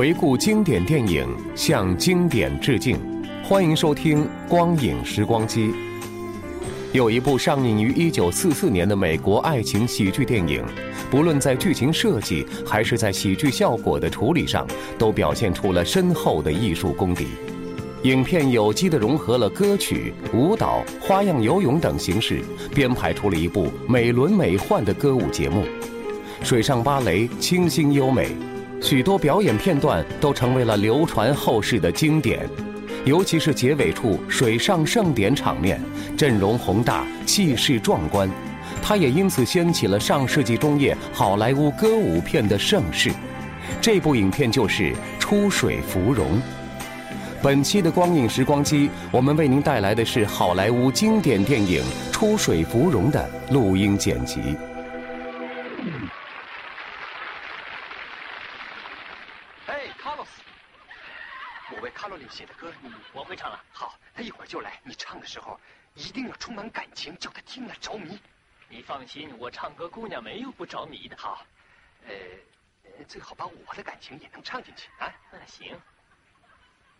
[0.00, 2.96] 回顾经典电影，向经典致敬。
[3.44, 5.68] 欢迎收听《光影时光机》。
[6.94, 10.64] 有一部上映于1944年的美国爱情喜剧电影，
[11.10, 17.26] 不论在剧情设计还是在喜剧效果的处理上，都表现出了深厚的艺术功底。
[18.04, 22.40] 影片有机地融合了歌曲、舞蹈、花样游泳等形式，
[22.74, 25.62] 编排出了一部美轮美奂的歌舞节目。
[26.42, 28.34] 水上芭蕾清新优美。
[28.82, 32.48] 许多表演片段都成为了流传后世的经典，
[33.04, 35.80] 尤其是结尾处水上盛典场面，
[36.16, 38.28] 阵容宏大，气势壮观，
[38.82, 43.12] 它也因此掀起了上世纪中叶好莱坞歌舞片的盛世。
[43.80, 46.38] 这部影片就是《出水芙蓉》。
[47.42, 54.56] 本期的光影时光机，我们为您带来的是好莱坞经典电影《出水芙蓉》的录音剪辑。
[61.92, 63.60] 卡洛琳写的歌，你我会唱了。
[63.72, 64.80] 好，他一会儿就来。
[64.84, 65.60] 你唱的时候
[65.94, 68.18] 一定要充满感情，叫他听了着迷。
[68.70, 71.16] 你放心，我唱歌姑娘没有不着迷的。
[71.16, 71.46] 好，
[72.08, 72.12] 呃，
[73.06, 75.08] 最好把我的感情也能唱进去啊。
[75.30, 75.80] 那行。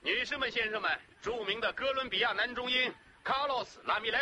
[0.00, 4.18] 女士们、先生们，著名的哥伦比亚男中音卡洛斯·拉米雷。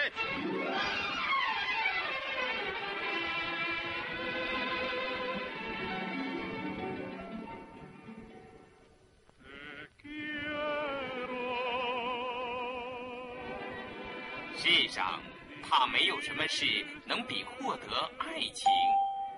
[14.56, 15.20] 世上，
[15.68, 16.64] 怕没有什么事
[17.04, 18.66] 能比获得爱情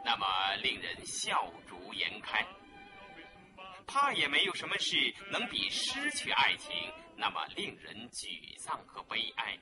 [0.04, 0.26] 那么
[0.62, 2.38] 令人笑逐颜开；
[3.86, 6.72] 怕也没有什么事能比失去爱情
[7.16, 9.58] 那么令人沮丧和悲哀。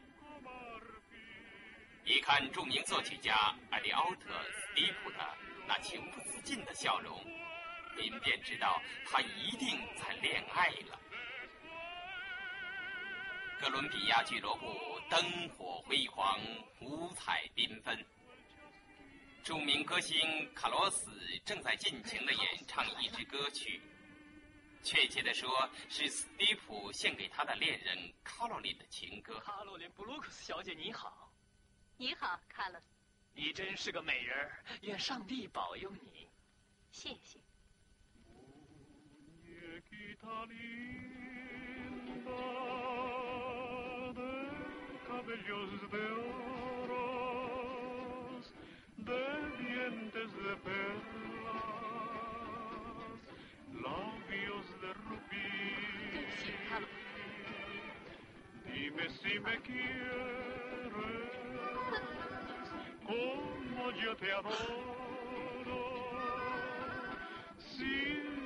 [2.05, 5.19] 一看著名作曲家艾利奥特·斯蒂普的
[5.67, 7.19] 那情不自禁的笑容，
[7.97, 11.01] 您便知道他一定在恋爱了。
[13.61, 14.67] 哥伦比亚俱乐部
[15.11, 16.39] 灯火辉煌，
[16.81, 18.07] 五彩缤纷。
[19.43, 21.11] 著名歌星卡洛斯
[21.45, 23.81] 正在尽情的演唱一支歌曲，
[24.83, 25.51] 确切的说，
[25.89, 29.41] 是斯蒂普献给他的恋人卡洛琳的情歌。
[29.41, 31.33] 卡洛琳·布鲁克斯小姐，你好。
[31.97, 32.87] 你好，卡洛斯。
[33.35, 36.29] 你真是个美人儿，愿上帝保佑你。
[36.93, 37.41] 谢谢。
[45.09, 46.05] Cabellos de
[46.85, 48.43] oros,
[48.99, 49.25] de
[49.59, 51.61] dientes de perlas,
[53.73, 55.51] labios de rubí.
[58.67, 61.33] Dime si me quieres,
[63.07, 65.83] como yo te adoro,
[67.59, 67.95] si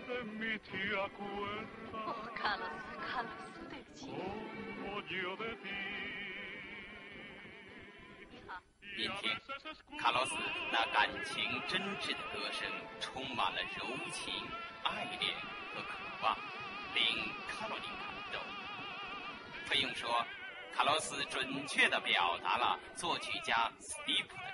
[0.08, 2.76] de mí te acuerdas, oh, Carlos,
[3.10, 3.40] Carlos,
[4.00, 5.91] como yo de ti.
[9.02, 9.36] 今天，
[9.98, 10.36] 卡洛斯
[10.70, 12.70] 那感情真挚的歌声，
[13.00, 14.32] 充满了柔情、
[14.84, 15.34] 爱恋
[15.74, 16.38] 和渴望，
[16.94, 17.04] 令
[17.48, 18.40] 卡洛琳感动。
[19.68, 20.24] 可用说，
[20.72, 24.51] 卡洛斯准确地表达了作曲家斯蒂普的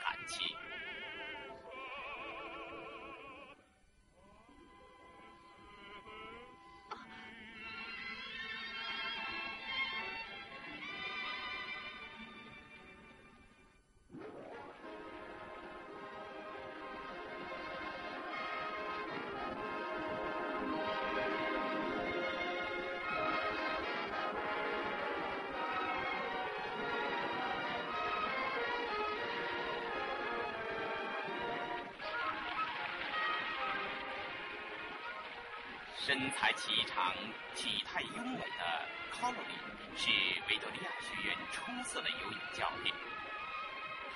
[36.09, 37.15] 身材颀长、
[37.55, 39.55] 体态优美的卡洛琳
[39.95, 40.09] 是
[40.49, 42.95] 维多利亚学院出色的游泳教练。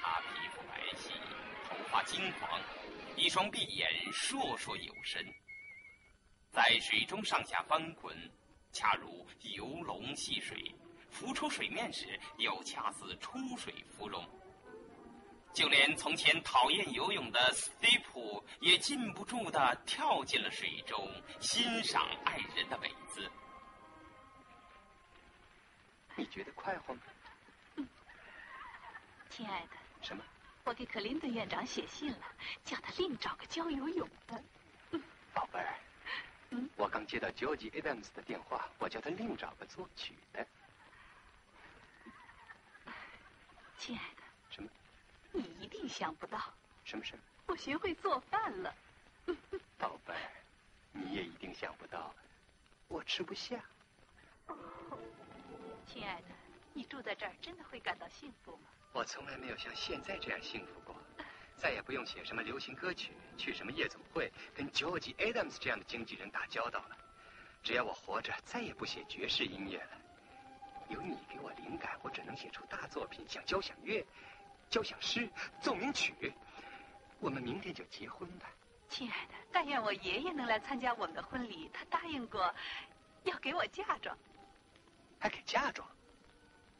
[0.00, 1.10] 她皮肤白皙，
[1.68, 2.58] 头发金黄，
[3.14, 5.22] 一双碧眼烁烁有神，
[6.50, 8.16] 在水中上下翻滚，
[8.72, 10.74] 恰如游龙戏水。
[11.10, 14.26] 浮出水面时，又恰似出水芙蓉。
[15.52, 18.11] 就连从前讨厌游泳的斯蒂普
[18.60, 21.10] 也禁不住的跳进了水中，
[21.40, 23.30] 欣赏爱人的美姿。
[26.14, 27.00] 你觉得快活吗？
[27.76, 27.88] 嗯，
[29.30, 29.72] 亲爱的。
[30.02, 30.22] 什么？
[30.64, 32.26] 我给克林顿院长写信了，
[32.64, 34.42] 叫他另找个教游泳的。
[35.34, 35.74] 宝贝儿，
[36.50, 40.46] 嗯，我刚接到 George Adams 的电话，我叫他另找个作曲的。
[43.76, 44.68] 亲爱的，什么？
[45.32, 46.38] 你一定想不到。
[46.84, 47.18] 什么事？
[47.52, 48.74] 我学会做饭了。
[49.76, 50.32] 宝贝儿，
[50.90, 52.10] 你也一定想不到，
[52.88, 53.62] 我吃不下。
[55.86, 56.28] 亲爱的，
[56.72, 58.70] 你住在这儿真的会感到幸福吗？
[58.94, 60.96] 我从来没有像现在这样幸福过，
[61.54, 66.96] 再也不用写什么流行歌曲，去什么夜总会，跟 George Adams 这样的经纪人打交道了。
[67.62, 69.98] 只要我活着，再也不写爵士音乐了。
[70.88, 74.02] 有你给我灵感，我只能写出大作品，像交响乐、
[74.70, 75.28] 交响诗、
[75.60, 76.32] 奏鸣曲。
[77.22, 78.50] 我们明天就结婚吧，
[78.88, 79.34] 亲爱的。
[79.52, 82.52] 但愿我爷爷能来参加我们的婚礼，他答应过
[83.22, 84.14] 要给我嫁妆。
[85.20, 85.88] 还给嫁妆？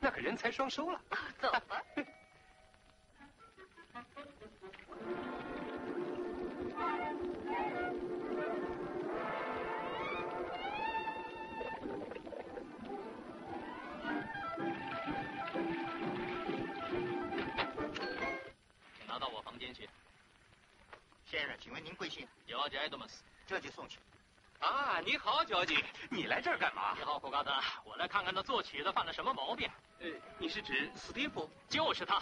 [0.01, 1.01] 那可人财双收了。
[1.41, 1.81] 走吧。
[21.33, 22.29] 先生，请问您贵姓？
[22.47, 23.99] 乔吉·埃德蒙斯，这就送去。
[24.61, 26.95] 啊，你好，乔吉，你来这儿干嘛？
[26.95, 27.51] 你好，库嘎德，
[27.87, 29.67] 我来看看那作曲的犯了什么毛病。
[30.01, 31.49] 呃，你是指斯蒂夫？
[31.71, 32.21] 就是他，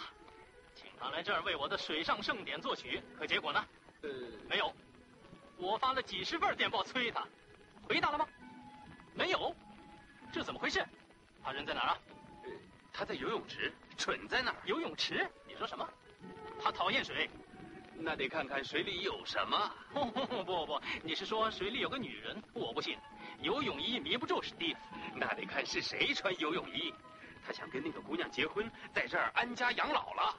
[0.73, 3.03] 请他来这儿为我的水上盛典作曲。
[3.19, 3.67] 可结果呢？
[4.03, 4.09] 呃，
[4.47, 4.73] 没有。
[5.57, 7.27] 我发了几十份电报催他，
[7.83, 8.25] 回答了吗？
[9.13, 9.53] 没有。
[10.31, 10.85] 这怎么回事？
[11.43, 11.97] 他人在哪儿啊？
[12.45, 12.51] 呃，
[12.93, 13.73] 他在游泳池。
[13.97, 14.57] 蠢在哪儿？
[14.63, 15.29] 游泳池？
[15.45, 15.85] 你说什么？
[16.63, 17.29] 他讨厌水。
[18.03, 19.71] 那得看看水里有什么。
[19.93, 20.05] 不
[20.43, 22.41] 不不，你是说水里有个女人？
[22.53, 22.97] 我不信，
[23.41, 24.79] 游泳衣迷不住史蒂夫。
[25.15, 26.93] 那得看是谁穿游泳衣。
[27.45, 30.35] 他想跟那个姑娘结婚，在这儿安家养老了。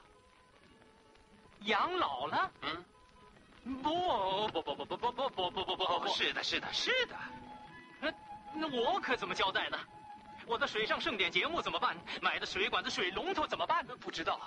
[1.61, 2.51] 养老了？
[2.61, 2.85] 嗯。
[3.81, 7.15] 不不不不不不不不不不不，是的，是的，是的。
[8.01, 8.13] 那
[8.53, 9.79] 那我可怎么交代呢？
[10.45, 11.95] 我的水上盛典节目怎么办？
[12.21, 13.85] 买的水管子、水龙头怎么办？
[13.85, 14.37] 不知道。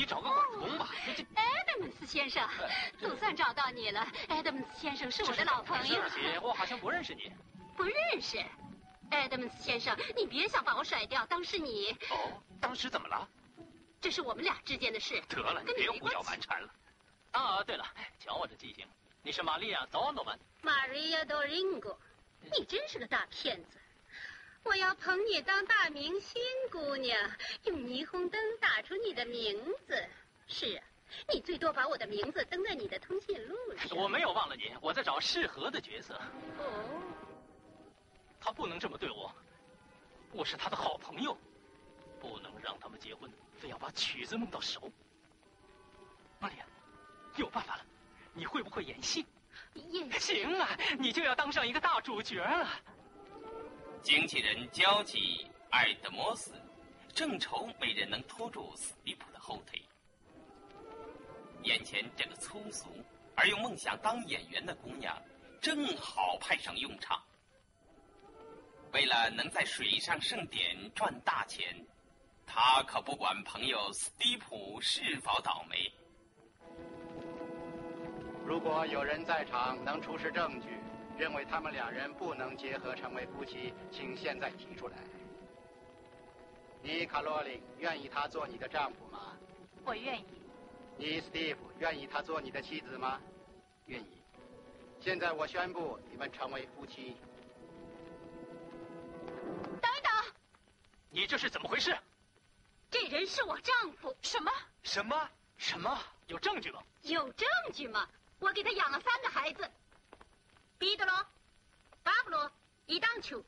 [0.00, 0.88] 你找个管工吧。
[1.34, 2.48] 埃德蒙斯先生，
[2.98, 4.00] 总算找到你了。
[4.28, 5.94] 埃德蒙斯先生是我的老朋友。
[5.94, 7.30] 对不起，我好像不认识你。
[7.76, 8.42] 不认识，
[9.10, 11.94] 埃德蒙斯先生，你别想把我甩掉，当时你。
[12.08, 13.28] 哦，当时怎么了？
[14.00, 15.22] 这是我们俩之间的事。
[15.28, 16.70] 得了，你别胡搅蛮缠了。
[17.32, 17.84] 啊，对了，
[18.18, 18.86] 瞧我这记性，
[19.22, 20.38] 你是玛利亚·多诺曼。
[20.62, 21.94] 玛利亚·多林戈，
[22.56, 23.78] 你真是个大骗子。
[24.62, 26.40] 我要捧你当大明星，
[26.70, 27.18] 姑娘，
[27.64, 30.04] 用霓虹灯打出你的名字。
[30.46, 30.84] 是啊，
[31.32, 33.96] 你最多把我的名字登在你的通讯录上。
[33.96, 36.14] 我没有忘了你，我在找适合的角色。
[36.58, 37.02] 哦，
[38.40, 39.34] 他不能这么对我，
[40.32, 41.36] 我是他的好朋友，
[42.20, 44.90] 不能让他们结婚，非要把曲子弄到手。
[46.38, 46.66] 玛丽亚，
[47.36, 47.84] 有办法了，
[48.34, 49.26] 你会不会演戏？
[49.74, 52.68] 演行啊，你就要当上一个大主角了。
[54.02, 56.52] 经纪人焦急艾德摩斯
[57.14, 59.80] 正愁没人能拖住斯蒂普的后腿，
[61.62, 62.88] 眼前这个粗俗
[63.36, 65.20] 而又梦想当演员的姑娘
[65.60, 67.22] 正好派上用场。
[68.92, 71.62] 为了能在水上盛典赚大钱，
[72.46, 75.92] 他可不管朋友斯蒂普是否倒霉。
[78.46, 80.68] 如果有人在场能出示证据。
[81.20, 84.96] 认为他们两人不能结合成为夫妻，请现在提出来。
[86.82, 89.36] 你卡洛琳愿意他做你的丈夫吗？
[89.84, 90.24] 我愿意。
[90.96, 93.20] 你斯蒂夫愿意他做你的妻子吗？
[93.84, 94.22] 愿意。
[94.98, 97.14] 现在我宣布你们成为夫妻。
[99.82, 100.32] 等等，
[101.10, 101.94] 你这是怎么回事？
[102.90, 104.16] 这人是我丈夫。
[104.22, 104.50] 什么？
[104.82, 105.28] 什么？
[105.58, 105.98] 什么？
[106.28, 106.82] 有证据吗？
[107.02, 108.08] 有证据吗？
[108.38, 109.70] 我给他养了三个孩子。
[110.80, 111.26] 彼得罗，
[112.02, 112.50] 巴布罗，
[112.86, 113.44] 一当球。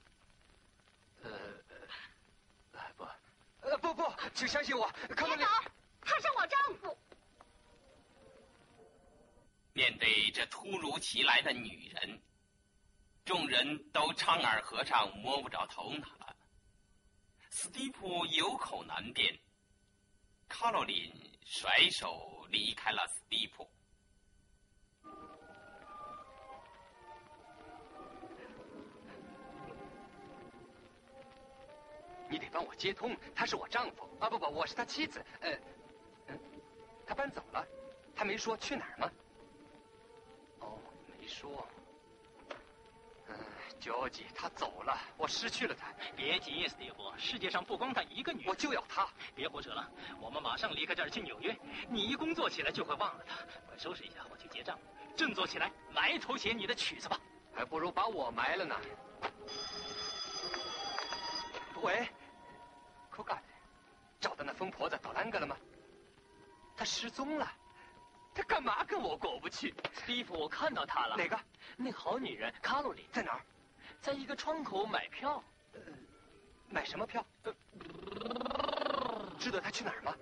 [1.22, 1.30] 呃，
[2.94, 3.08] 不，
[3.62, 5.46] 呃不不，请相信我，别走，
[6.02, 6.98] 他是我丈夫。
[9.72, 12.20] 面对这突如其来的女人，
[13.24, 16.36] 众人都丈二和尚摸不着头脑了。
[17.48, 19.40] 斯蒂普有口难辩，
[20.50, 21.10] 卡罗琳
[21.46, 23.66] 甩手离开了斯蒂普。
[32.32, 34.30] 你得帮我接通，他是我丈夫啊！
[34.30, 35.22] 不不，我是他妻子。
[35.40, 35.50] 呃，
[36.28, 36.40] 嗯，
[37.06, 37.62] 他搬走了，
[38.16, 39.12] 他没说去哪儿吗？
[40.60, 40.78] 哦，
[41.20, 41.68] 没说。
[43.28, 43.36] 嗯，
[43.78, 45.92] 乔吉，他走了，我失去了他。
[46.16, 48.48] 别急，斯蒂夫，世界上不光他一个女人。
[48.48, 49.06] 我就要他。
[49.34, 49.86] 别胡扯了，
[50.18, 51.54] 我们马上离开这儿去纽约。
[51.90, 53.36] 你一工作起来就会忘了他。
[53.68, 54.78] 快收拾一下，我去结账。
[55.14, 57.20] 振作起来，埋头写你的曲子吧。
[57.54, 58.74] 还不如把我埋了呢。
[61.82, 62.08] 喂。
[63.22, 63.42] 可干的，
[64.20, 65.56] 找到那疯婆子捣兰格了吗？
[66.76, 67.50] 她失踪了，
[68.34, 69.74] 她干嘛跟我过不去？
[69.94, 71.16] 斯蒂夫，我看到她了。
[71.16, 71.38] 哪个？
[71.76, 73.44] 那好女人卡洛里在哪儿？
[74.00, 75.42] 在一个窗口买票。
[75.74, 75.80] 呃，
[76.68, 77.24] 买什么票？
[77.44, 77.54] 呃，
[79.38, 80.14] 知道她去哪儿吗？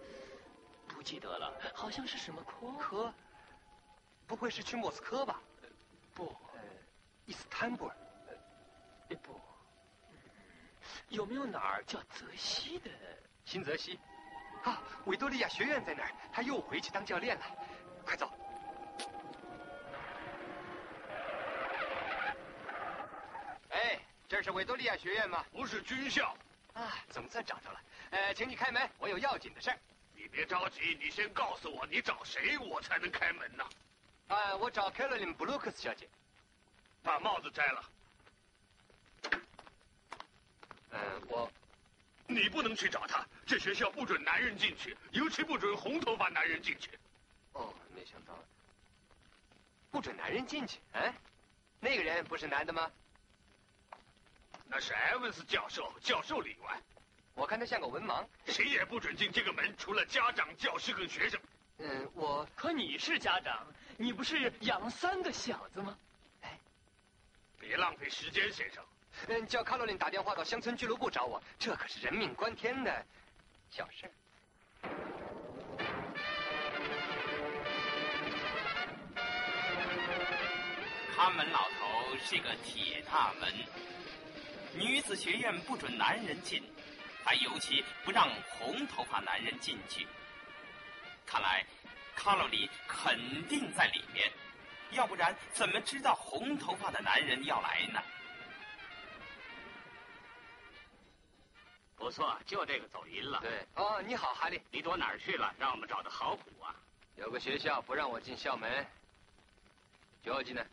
[0.88, 3.14] 不记得了，好像是什么科科？
[4.26, 5.40] 不会是去莫斯科吧？
[6.14, 6.60] 不，呃，
[7.26, 7.96] 伊斯坦布尔。
[9.08, 9.40] 呃，不。
[11.10, 12.90] 有没有哪儿叫泽西的？
[13.44, 13.98] 新泽西，
[14.62, 16.10] 啊，维多利亚学院在那儿。
[16.32, 17.44] 他又回去当教练了。
[18.04, 18.32] 快走！
[23.70, 23.98] 哎，
[24.28, 25.44] 这是维多利亚学院吗？
[25.52, 26.36] 不是军校。
[26.74, 27.80] 啊，总算找着了。
[28.10, 29.78] 呃，请你开门，我有要紧的事儿。
[30.14, 33.64] 你别着急，你先告诉我你找谁，我才能开门呢。
[34.28, 36.08] 啊，我找凯罗琳·布鲁克斯小姐。
[37.02, 37.82] 把帽子摘了。
[40.92, 41.50] 嗯，我，
[42.26, 43.26] 你不能去找他。
[43.46, 46.90] 这学校不准男人进去，尤其不准红头发男人进去。
[47.52, 48.34] 哦，没想到，
[49.90, 50.78] 不准男人进去。
[50.92, 51.12] 哎，
[51.80, 52.90] 那个人不是男的吗？
[54.66, 56.80] 那是埃文斯教授，教授例外。
[57.34, 58.24] 我看他像个文盲。
[58.46, 61.40] 谁也不准进这个门，除了家长、教师跟学生。
[61.78, 63.66] 嗯，我可你是家长，
[63.96, 65.96] 你不是养三个小子吗？
[66.42, 66.58] 哎，
[67.58, 68.84] 别浪费时间，先生。
[69.28, 73.04] 嗯，叫卡洛琳打电话到乡村俱乐部找我，这可是人命关天的
[73.70, 74.10] 小事。
[81.14, 83.52] 看门老头是个铁大门，
[84.74, 86.62] 女子学院不准男人进，
[87.22, 90.06] 还尤其不让红头发男人进去。
[91.26, 91.64] 看来
[92.16, 94.32] 卡洛琳肯定在里面，
[94.92, 98.02] 要不然怎么知道红头发的男人要来呢？
[102.10, 103.38] 不错，就这个走音了。
[103.40, 105.54] 对，哦，你好，哈利，你躲哪儿去了？
[105.60, 106.74] 让我们找的好苦啊！
[107.14, 108.84] 有个学校不让我进校门。
[110.24, 110.66] 乔吉呢？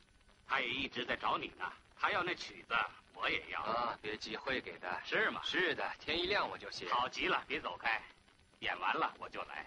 [0.48, 1.72] 他也一直在找你呢。
[1.96, 2.76] 他要那曲子，
[3.14, 3.62] 我也要。
[3.62, 5.00] 啊，别急，会给的。
[5.06, 5.40] 是吗？
[5.44, 6.92] 是的，天一亮我就写。
[6.92, 8.02] 好极了，别走开，
[8.62, 9.64] 演完了我就来。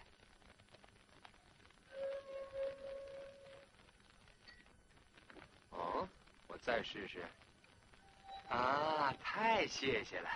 [5.71, 6.09] 哦，
[6.49, 7.25] 我再试试。
[8.49, 10.29] 啊，太谢谢了。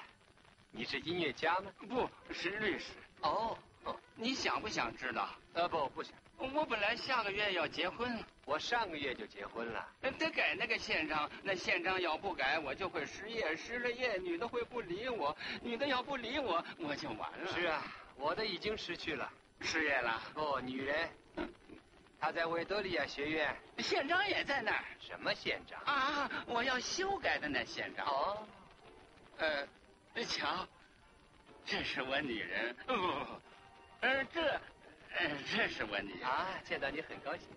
[0.76, 1.70] 你是音乐家吗？
[1.88, 2.86] 不是律师。
[3.20, 5.28] 哦哦，你想不想知道？
[5.52, 6.12] 呃，不，不想。
[6.36, 9.88] 我本来下个月要结婚，我上个月就结婚了。
[10.18, 17.52] 得改那个宪章，那宪章要不改，我就会失业，失了业，女的会不理我，女的要不理我，我就完了。
[17.54, 17.80] 是啊，
[18.16, 20.20] 我的已经失去了，失业了。
[20.34, 21.08] 不，女人，
[22.18, 24.84] 她在维多利亚学院，宪章也在那儿。
[24.98, 25.80] 什么宪章？
[25.84, 28.04] 啊，我要修改的那宪章。
[28.04, 28.48] 哦，
[29.38, 29.64] 呃。
[30.22, 30.68] 瞧，
[31.64, 32.76] 这是我女人。
[32.86, 33.40] 不不不，
[34.00, 34.60] 呃，这，
[35.16, 36.28] 呃，这是我女人。
[36.28, 37.48] 啊，见到你很高兴。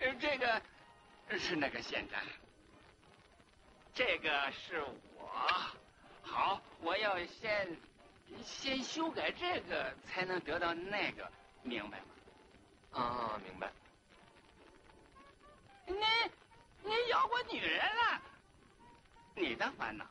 [0.00, 0.60] 呃，这个
[1.38, 2.20] 是那个县长。
[3.94, 4.82] 这个是
[5.16, 5.26] 我。
[6.22, 7.76] 好，我要先
[8.42, 11.30] 先修改这个，才能得到那个，
[11.62, 13.00] 明白吗？
[13.00, 13.70] 啊，明白。
[15.86, 15.96] 您，
[16.82, 18.22] 您要我女人了？
[19.34, 20.06] 你的烦恼。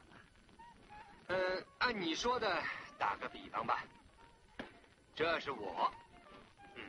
[1.31, 2.61] 嗯，按你说的，
[2.99, 3.85] 打个比方吧。
[5.15, 5.89] 这是我，
[6.75, 6.83] 嗯，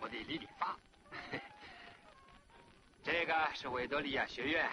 [0.00, 0.76] 我得理理发。
[3.04, 4.68] 这个是维多利亚学院，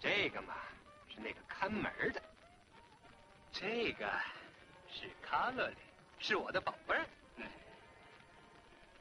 [0.00, 0.56] 这个嘛
[1.08, 2.20] 是那个看门的，
[3.52, 4.10] 这个
[4.92, 5.76] 是卡洛琳，
[6.18, 7.06] 是我的宝贝儿。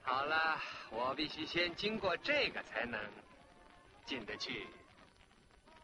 [0.04, 3.02] 好了，我必须先经过这个才能
[4.06, 4.68] 进得去，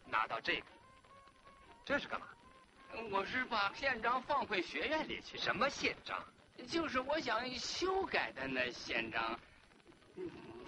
[0.06, 0.66] 拿到这个。
[1.84, 2.28] 这是干嘛？
[3.12, 5.38] 我是把宪章放回学院里去。
[5.38, 6.17] 什么宪章？
[6.67, 9.39] 就是我想修改的那宪章。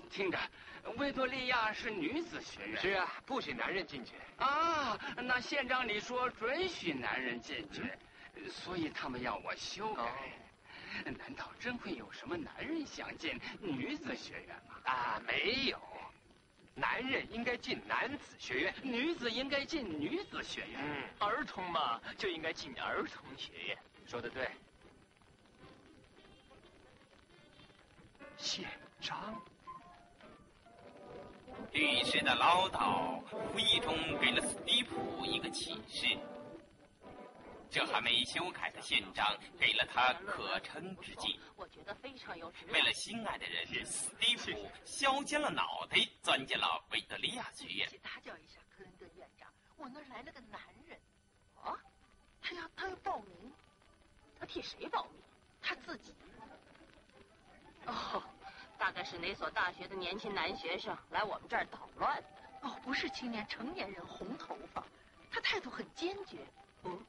[0.10, 0.40] 听着，
[0.98, 2.82] 维多利亚是女子学院。
[2.82, 4.14] 是啊，不许男人进去。
[4.38, 7.84] 啊，那宪章里说准许男人进去，
[8.50, 10.04] 所以他们要我修改。
[11.06, 14.76] 难道真会有什么男人想进女子学院吗？
[14.84, 15.80] 啊，没有。
[16.82, 20.80] 男人应该进男子学院，女子应该进女子学院。
[20.82, 23.78] 嗯，儿童嘛就应该进儿童学院。
[24.08, 24.50] 说的对。
[28.38, 28.68] 宪
[29.00, 29.40] 章。
[31.72, 33.22] 律师的唠叨
[33.54, 36.18] 无意中给了斯蒂普一个启示。
[37.72, 39.26] 这还没修改的宪章
[39.58, 41.40] 给了他可乘之机。
[41.56, 44.52] 我觉得非常有为了心爱的人，史蒂夫
[44.84, 47.90] 削尖了脑袋钻进了维多利亚学院。
[48.04, 51.00] 打搅一下，克林顿院长，我那儿来了个男人。
[51.64, 51.80] 啊，
[52.42, 53.54] 他要他要报名，
[54.38, 55.22] 他替谁报名？
[55.62, 56.14] 他自己。
[57.86, 58.22] 哦，
[58.78, 62.22] 大概是哪所大学的年轻男学生来我们这儿捣乱。
[62.64, 64.84] 哦，不是青年，成年人，红头发，
[65.32, 66.38] 他态度很坚决。
[66.84, 67.00] 嗯。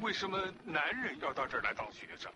[0.00, 2.32] 为什么男人要到这儿来当学生？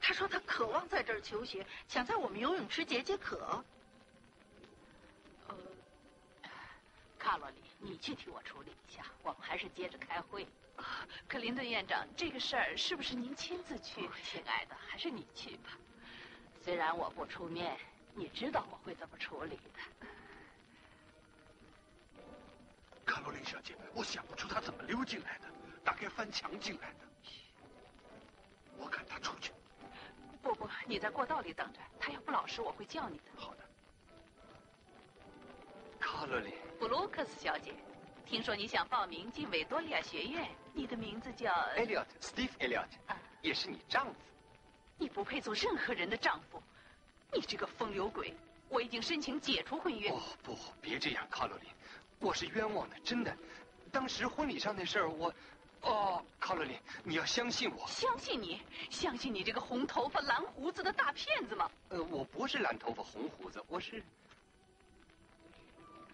[0.00, 3.64] 他说他渴望在这儿求学，想在我们游泳池解解渴。
[5.48, 5.56] 呃，
[7.18, 10.46] 卡罗里，你去替我处理一下，我们还是接着开会。
[11.26, 14.08] 克林顿院长，这个事儿是不是您亲自去？
[14.22, 15.70] 亲爱的，还是你去吧。
[16.62, 17.78] 虽然我不出面，
[18.14, 20.06] 你知道我会怎么处理的。
[23.06, 25.46] 卡罗琳小姐，我想不出他怎么溜进来的。
[25.84, 26.98] 大概翻墙进来的，
[28.78, 29.52] 我赶他出去。
[30.42, 33.24] 不不，你在过道里等着，他要不老实，我会叫你的。
[33.36, 33.64] 好的。
[36.00, 37.74] 卡洛琳，布鲁克斯小姐，
[38.26, 44.14] 听说你想报名进维多利亚学院，你的名字叫艾利奥特·斯蒂夫·艾利奥特，也是你丈夫。
[44.98, 46.62] 你不配做任何人的丈夫，
[47.32, 48.34] 你这个风流鬼！
[48.68, 50.10] 我已经申请解除婚约。
[50.10, 51.68] 哦不，别这样，卡洛琳，
[52.18, 53.34] 我是冤枉的，真的。
[53.90, 55.32] 当时婚礼上那事儿，我。
[55.84, 57.86] 哦，卡洛琳，你要相信我。
[57.86, 58.60] 相信你？
[58.90, 61.70] 相信你这个红头发、蓝胡子的大骗子吗？
[61.90, 64.02] 呃，我不是蓝头发、红胡子，我是。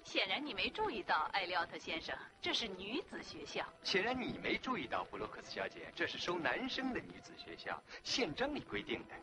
[0.03, 3.65] 显然你没注意到，艾利奥特先生，这是女子学校。
[3.85, 9.15] 显然你没注意到，布洛克斯小姐，这是收男生的女子学校，宪章里规定的，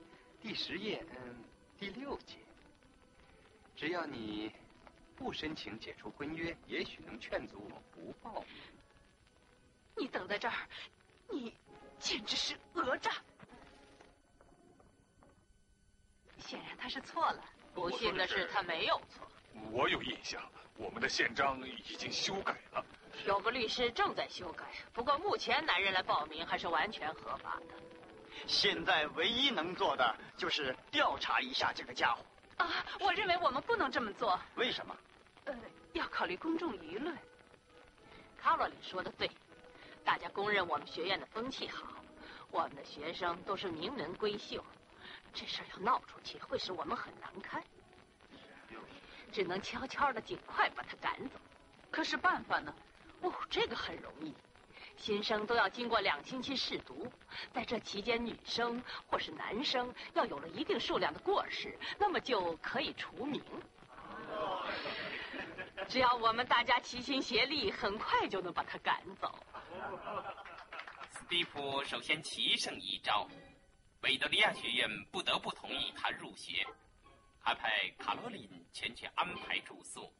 [0.42, 1.44] 第十页，嗯，
[1.78, 2.38] 第六节。
[3.76, 4.50] 只要你
[5.18, 8.77] 不申请解除婚约，也许能劝阻我不报名。
[9.98, 10.54] 你等在这儿，
[11.30, 11.56] 你
[12.00, 13.12] 简直是讹诈！
[16.38, 17.44] 显然他是错了。
[17.74, 19.28] 不幸的是，他没有错。
[19.72, 20.42] 我有印象，
[20.78, 22.86] 我们的宪章已经修改了。
[23.26, 27.76] 有个律师正在修改，不过目前男人来报名还是完全合法的。
[28.46, 32.24] 现在唯一能做的就是调查一下这个家伙。
[32.58, 34.40] 啊，我认为我们不能这么做。
[34.56, 34.96] 为什么？
[35.46, 35.56] 呃，
[35.94, 37.18] 要考虑公众舆论。
[38.38, 39.30] 卡罗琳说的对。
[40.08, 41.86] 大家公认我们学院的风气好，
[42.50, 44.64] 我们的学生都是名门闺秀，
[45.34, 47.62] 这事儿要闹出去，会使我们很难堪。
[49.34, 51.38] 只能悄悄的尽快把他赶走。
[51.92, 52.74] 可是办法呢？
[53.20, 54.34] 哦，这个很容易。
[54.96, 57.12] 新生都要经过两星期试读，
[57.54, 63.44] 在这期间，女生或是男生要有了一定数量的过失，那么就可以除名。
[65.90, 69.38] 只要我们大家齐心协力，很快就能把他赶走。
[71.12, 73.28] 斯蒂夫首先棋胜一招，
[74.02, 76.66] 维多利亚学院不得不同意他入学，
[77.40, 80.12] 还派卡罗琳前去安排住宿，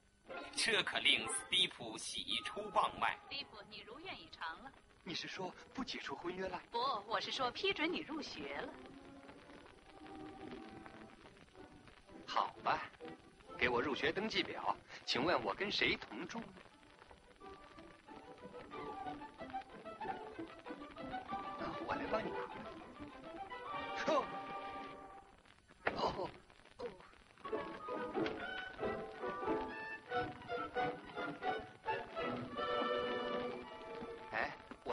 [0.56, 3.18] 这可令斯蒂夫喜出望外。
[3.24, 4.72] 斯蒂夫，你如愿以偿了。
[5.04, 6.62] 你是说不解除婚约了？
[6.72, 8.74] 不，我是说批准你入学了。
[12.26, 12.90] 好吧。
[13.58, 16.40] 给我入学登记表，请问我跟谁同住？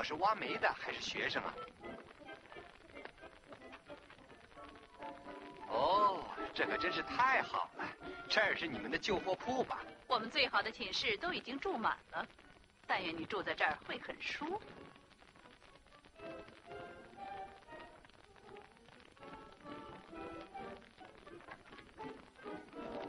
[0.05, 1.55] 是挖煤的还是学生啊？
[5.69, 6.23] 哦，
[6.55, 7.89] 这可真是太好了。
[8.29, 9.81] 这儿是你们的旧货铺吧？
[10.07, 12.27] 我们最好的寝室都已经住满了，
[12.87, 14.61] 但愿你住在这儿会很舒服。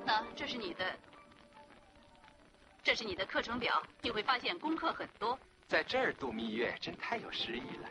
[0.05, 0.95] 那这是你的，
[2.83, 5.37] 这是你的课程表，你会发现功课很多。
[5.67, 7.89] 在这儿度蜜月真太有诗意了。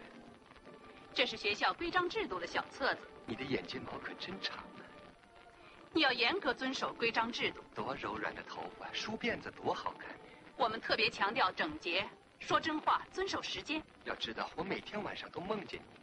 [1.12, 3.00] 这是学校规章制度的小册子。
[3.26, 4.80] 你的眼睫毛可真长啊。
[5.92, 7.62] 你要严格遵守规章制度。
[7.74, 10.08] 多柔软的头发，梳辫子多好看。
[10.56, 12.08] 我们特别强调整洁，
[12.38, 13.82] 说真话，遵守时间。
[14.04, 16.00] 要知道，我每天晚上都梦见你。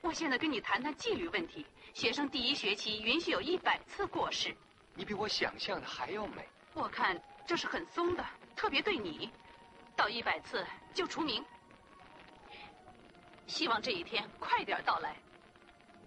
[0.00, 1.66] 我现在跟你谈谈纪律问题。
[1.92, 4.54] 学生第一学期允许有一百次过失。
[4.94, 6.46] 你比我想象的还要美。
[6.72, 9.30] 我看这是很松的，特别对你。
[9.96, 11.44] 到一百次就除名。
[13.46, 15.16] 希望这一天快点到来。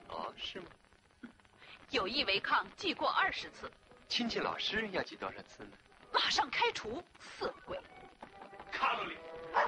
[0.10, 0.68] 哦，是吗？
[1.90, 3.72] 有意违抗，记过二十次。
[4.08, 5.72] 亲戚老师要记多少次呢？
[6.12, 7.80] 马上开除，色鬼！
[8.72, 9.18] 卡洛里，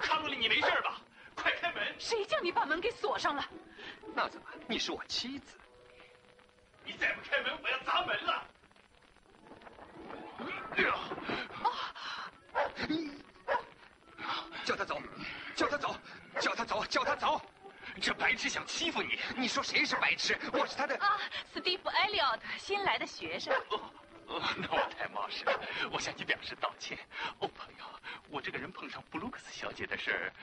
[0.02, 1.02] 卡洛里，你没事吧？
[1.36, 1.96] 快开门！
[2.00, 3.44] 谁叫你把门给锁上了？
[4.14, 4.48] 那怎么？
[4.68, 5.58] 你是我妻子。
[6.84, 8.48] 你再不开门，我要砸门了！
[14.64, 15.02] 叫他走，
[15.56, 15.96] 叫他走，
[16.40, 17.42] 叫他走，叫他走！
[18.00, 19.20] 这白痴想欺负你！
[19.36, 20.38] 你说谁是白痴？
[20.54, 21.20] 我是他的啊，
[21.54, 23.54] 史蒂夫·艾利奥特，新来的学生。
[23.70, 23.82] 哦
[24.28, 25.60] 哦，那我太冒失了，
[25.92, 26.98] 我向你表示道歉。
[27.40, 27.86] 哦，朋友，
[28.30, 30.34] 我这个人碰上布鲁克斯小姐的事儿，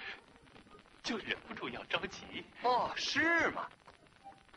[1.02, 2.44] 就忍不住要着急。
[2.62, 3.66] 哦，是吗？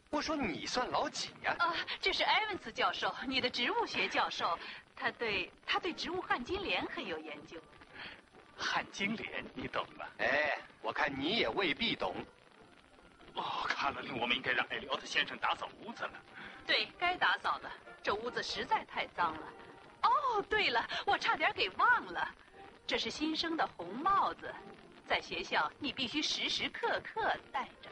[0.10, 1.56] 我说你算老几呀？
[1.60, 4.60] 啊，这是埃文斯教授，你的植物学教授，
[4.98, 7.58] 他对他对植物旱金莲很有研究。
[8.62, 10.06] 旱金莲，你懂吗？
[10.20, 12.16] 哎，我看你也未必懂。
[13.34, 16.12] 哦，卡罗琳，我们应该让艾利奥特先生打扫屋子了。
[16.68, 17.72] 对，该打扫的。
[18.04, 19.48] 这屋子实在太脏了。
[20.04, 22.30] 哦，对了，我差点给忘了，
[22.86, 24.54] 这是新生的红帽子，
[25.08, 27.90] 在学校你必须时时刻刻戴着。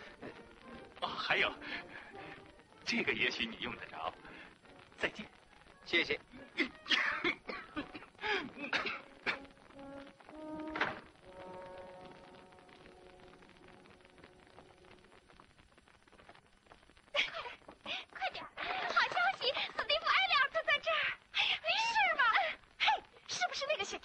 [1.02, 1.52] 哦，还有，
[2.86, 4.14] 这个也许你用得着。
[4.98, 5.26] 再见，
[5.86, 6.20] 谢谢。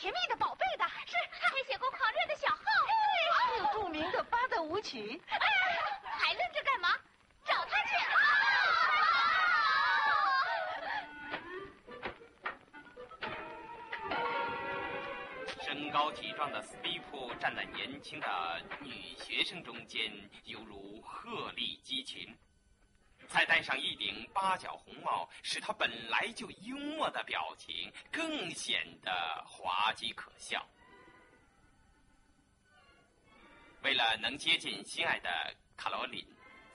[0.04, 2.58] 甜蜜的宝贝的，是他还写过狂热的小号，
[3.32, 5.18] 还有著名的巴德舞曲。
[5.26, 5.38] 还
[6.34, 6.90] 愣着干嘛？
[7.46, 7.94] 找他去！
[15.64, 20.12] 身高体壮的斯蒂夫站在年轻的女学生中间，
[20.44, 22.36] 犹如鹤立鸡群。
[23.34, 30.64] 再戴上一顶八角红帽，使他本来就幽默的表情更显得滑稽可笑。
[33.82, 36.24] 为了能接近心爱的卡罗琳，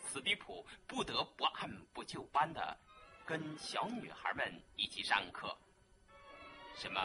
[0.01, 2.77] 斯蒂普不得不按部就班的
[3.25, 5.57] 跟小女孩们一起上课，
[6.75, 7.01] 什么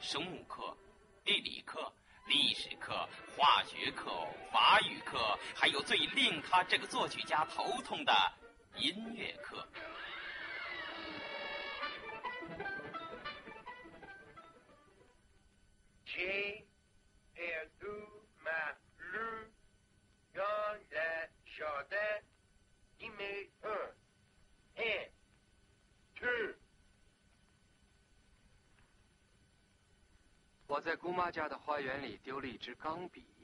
[0.00, 0.76] 生物课、
[1.24, 1.92] 地理课、
[2.26, 4.10] 历史课、化学课、
[4.50, 8.12] 法语课，还有最令他这个作曲家头痛的。
[8.78, 9.66] 音乐课。
[30.68, 33.35] 我在姑妈家的花园里丢了一支钢笔。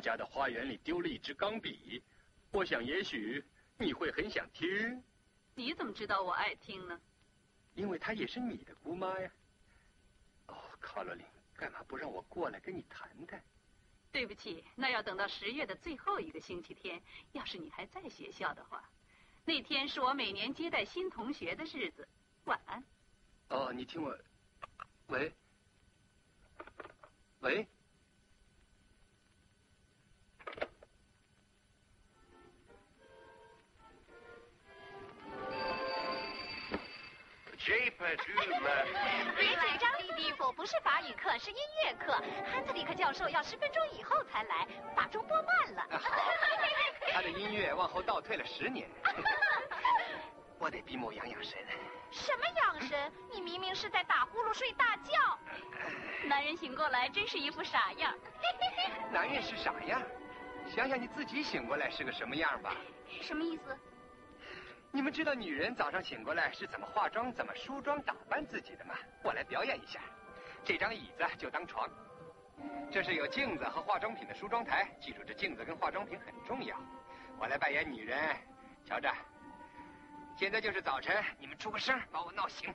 [0.00, 2.02] 家的花园里丢了一支钢笔，
[2.50, 3.44] 我想也许
[3.76, 5.02] 你会很想听，
[5.54, 7.00] 你怎么知道我爱听呢？
[7.74, 9.30] 因为她也是你的姑妈呀。
[10.46, 13.42] 哦，卡罗琳，干嘛不让我过来跟你谈谈？
[14.10, 17.00] 对不起，那要等到十月的最后一个星期天。
[17.32, 18.82] 要是你还在学校的话，
[19.44, 22.08] 那天是我每年接待新同学的日子。
[22.44, 22.82] 晚安。
[23.50, 24.18] 哦，你听我，
[25.06, 25.32] 喂，
[27.40, 27.68] 喂。
[38.00, 38.06] Ma
[39.36, 42.14] 别紧张，史蒂夫，不是法语课，是音乐课。
[42.50, 46.00] 汉特里克教授要十分钟以后才来，把钟拨慢了。
[47.12, 48.88] 他的音乐往后倒退了十年。
[50.58, 51.58] 我得闭目养养神。
[52.10, 53.12] 什么养神？
[53.30, 55.38] 你明明是在打呼噜睡大觉。
[56.24, 58.14] 男人醒过来真是一副傻样。
[59.12, 60.00] 男人是傻样，
[60.74, 62.74] 想想你自己醒过来是个什么样吧。
[63.20, 63.78] 什么意思？
[64.92, 68.94] 你们知道女人早上醒过来是怎么化妆、怎么梳妆打扮自己的吗？
[69.22, 70.00] 我来表演一下。
[70.64, 71.88] 这张椅子就当床，
[72.90, 74.88] 这是有镜子和化妆品的梳妆台。
[75.00, 76.76] 记住，这镜子跟化妆品很重要。
[77.38, 78.36] 我来扮演女人，
[78.84, 79.10] 瞧着。
[80.36, 82.74] 现在就是早晨，你们出个声，把我闹醒。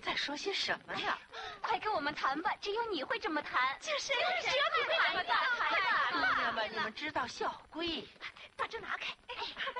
[0.00, 1.18] 在说些什么呀？
[1.60, 3.78] 快跟我们谈吧，只有你会这么谈。
[3.80, 5.36] 就是，只有你会这么谈。
[5.58, 8.06] 谈姑娘们，你们知道校规。
[8.56, 9.14] 把这拿开，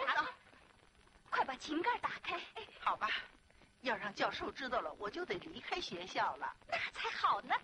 [0.07, 0.27] 拿走。
[1.31, 2.41] 快把琴盖打开。
[2.81, 3.09] 好吧，
[3.81, 6.55] 要让教授知道了，我就得离开学校了。
[6.69, 7.55] 那才好呢。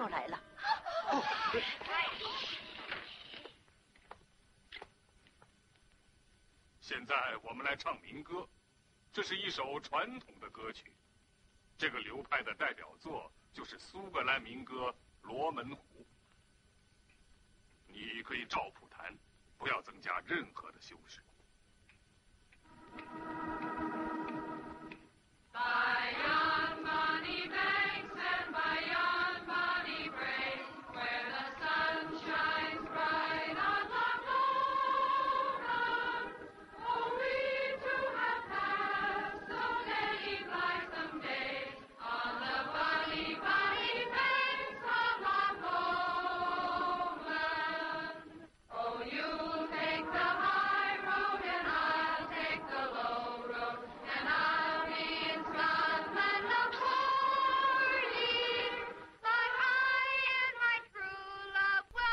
[0.00, 0.40] 又来了。
[6.80, 8.48] 现在我们来唱民歌，
[9.12, 10.90] 这是一首传统的歌曲。
[11.76, 14.88] 这个流派的代表作就是苏格兰民歌
[15.20, 15.76] 《罗门湖》。